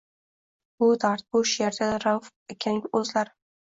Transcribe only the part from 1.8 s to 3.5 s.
edi Rauf akaning o’zlari.